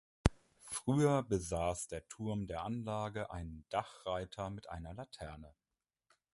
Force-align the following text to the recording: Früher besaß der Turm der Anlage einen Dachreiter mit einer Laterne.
Früher 0.65 1.21
besaß 1.21 1.87
der 1.89 2.07
Turm 2.07 2.47
der 2.47 2.63
Anlage 2.63 3.29
einen 3.29 3.65
Dachreiter 3.69 4.49
mit 4.49 4.67
einer 4.67 4.95
Laterne. 4.95 5.53